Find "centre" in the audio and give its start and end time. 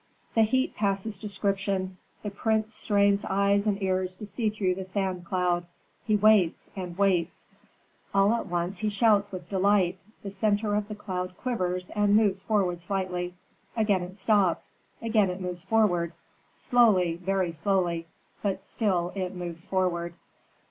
10.31-10.73